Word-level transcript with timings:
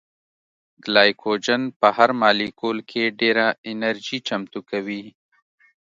ګلایکوجن 0.83 1.61
په 1.79 1.87
هر 1.97 2.09
مالیکول 2.21 2.77
کې 2.89 3.03
ډېره 3.19 3.45
انرژي 3.71 4.17
چمتو 4.27 4.59
کوي 4.69 5.03